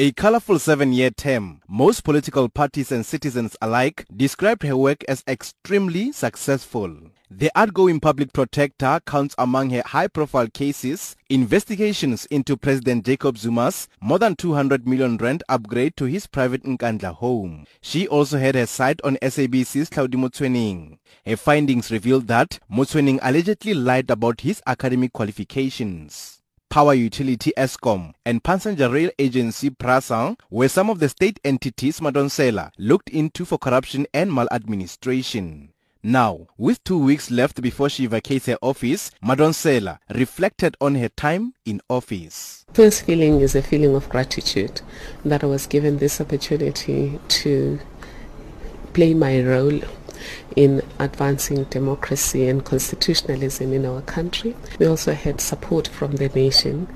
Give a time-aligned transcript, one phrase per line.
[0.00, 6.12] A colorful seven-year term, most political parties and citizens alike described her work as extremely
[6.12, 6.96] successful.
[7.28, 14.20] The outgoing public protector counts among her high-profile cases investigations into President Jacob Zuma's more
[14.20, 17.66] than 200 million rand upgrade to his private Nkandla home.
[17.80, 20.98] She also had her sight on SABC's Hlaudi Motsoeneng.
[21.26, 26.37] Her findings revealed that Motsoeneng allegedly lied about his academic qualifications.
[26.70, 32.72] Power Utility Eskom and Passenger Rail Agency PRASA were some of the state entities Madonsela
[32.76, 35.70] looked into for corruption and maladministration.
[36.02, 41.54] Now, with two weeks left before she vacates her office, Madonsela reflected on her time
[41.64, 42.66] in office.
[42.74, 44.82] First feeling is a feeling of gratitude
[45.24, 47.80] that I was given this opportunity to
[48.92, 49.80] play my role
[50.56, 54.56] in advancing democracy and constitutionalism in our country.
[54.78, 56.88] We also had support from the nation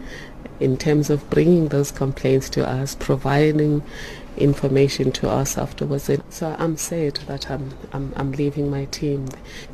[0.61, 3.83] in terms of bringing those complaints to us, providing
[4.37, 6.11] information to us afterwards.
[6.31, 9.29] So I'm sad that I'm, I'm, I'm leaving my team,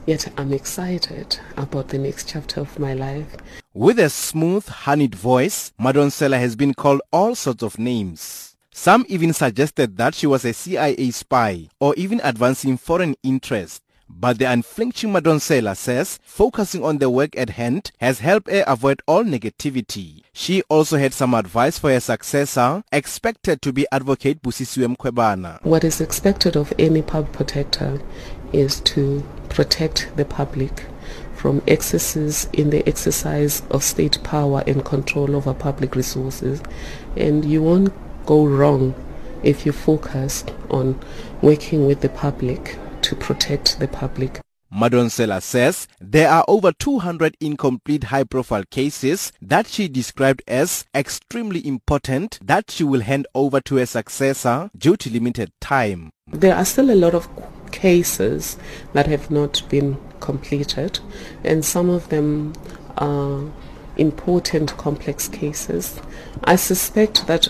[0.07, 3.37] yet I'm excited about the next chapter of my life.
[3.75, 8.48] With a smooth, honeyed voice, Madonsela has been called all sorts of names.
[8.79, 13.81] Some even suggested that she was a CIA spy or even advancing foreign interests.
[14.09, 19.03] But the unflinching Madonsela says focusing on the work at hand has helped her avoid
[19.09, 20.23] all negativity.
[20.33, 25.61] She also had some advice for her successor, expected to be Advocate Busisiwe Mkhwebane.
[25.65, 28.01] What is expected of any public protector
[28.53, 30.85] is to protect the public
[31.35, 36.63] from excesses in the exercise of state power and control over public resources.
[37.17, 37.93] And you won't
[38.29, 38.95] go wrong
[39.43, 41.01] if you focus on
[41.41, 44.39] working with the public to protect the public.
[44.71, 52.39] Madonsela says there are over 200 incomplete high-profile cases that she described as extremely important
[52.45, 56.11] that she will hand over to a successor due to limited time.
[56.27, 57.31] There are still a lot of
[57.73, 58.59] cases
[58.93, 61.01] that have not been completed
[61.45, 62.53] and some of them
[62.99, 63.51] are
[63.99, 66.01] important complex cases.
[66.45, 67.49] I suspect that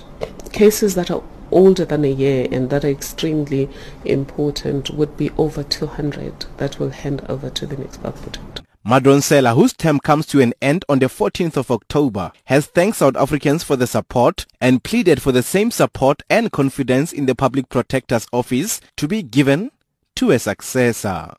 [0.53, 3.69] cases that are older than a year and that are extremely
[4.05, 8.63] important would be over 200 that will hand over to the next protector.
[8.87, 13.17] Madonsela, whose term comes to an end on the 14th of October, has thanked South
[13.17, 17.69] Africans for the support and pleaded for the same support and confidence in the Public
[17.69, 19.71] Protector's Office to be given
[20.15, 21.35] to a successor.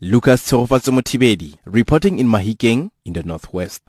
[0.00, 3.82] Lucas Tsofatsomotibedi, reporting in Mahikeng in the Northwest.